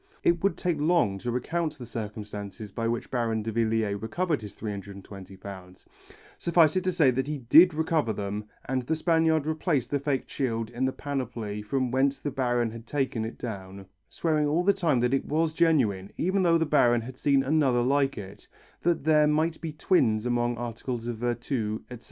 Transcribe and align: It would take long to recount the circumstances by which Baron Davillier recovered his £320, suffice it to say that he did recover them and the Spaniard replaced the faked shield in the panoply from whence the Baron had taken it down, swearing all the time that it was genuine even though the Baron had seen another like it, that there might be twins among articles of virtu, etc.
It 0.23 0.43
would 0.43 0.57
take 0.57 0.79
long 0.79 1.19
to 1.19 1.29
recount 1.29 1.77
the 1.77 1.85
circumstances 1.85 2.71
by 2.71 2.87
which 2.87 3.11
Baron 3.11 3.43
Davillier 3.43 4.01
recovered 4.01 4.41
his 4.41 4.55
£320, 4.55 5.85
suffice 6.39 6.75
it 6.75 6.83
to 6.85 6.91
say 6.91 7.11
that 7.11 7.27
he 7.27 7.37
did 7.37 7.75
recover 7.75 8.11
them 8.11 8.45
and 8.65 8.81
the 8.81 8.95
Spaniard 8.95 9.45
replaced 9.45 9.91
the 9.91 9.99
faked 9.99 10.27
shield 10.27 10.71
in 10.71 10.85
the 10.85 10.91
panoply 10.91 11.61
from 11.61 11.91
whence 11.91 12.19
the 12.19 12.31
Baron 12.31 12.71
had 12.71 12.87
taken 12.87 13.23
it 13.23 13.37
down, 13.37 13.85
swearing 14.09 14.47
all 14.47 14.63
the 14.63 14.73
time 14.73 15.01
that 15.01 15.13
it 15.13 15.25
was 15.25 15.53
genuine 15.53 16.11
even 16.17 16.41
though 16.41 16.57
the 16.57 16.65
Baron 16.65 17.01
had 17.01 17.15
seen 17.15 17.43
another 17.43 17.83
like 17.83 18.17
it, 18.17 18.47
that 18.81 19.03
there 19.03 19.27
might 19.27 19.61
be 19.61 19.71
twins 19.71 20.25
among 20.25 20.57
articles 20.57 21.05
of 21.05 21.17
virtu, 21.17 21.81
etc. 21.91 21.99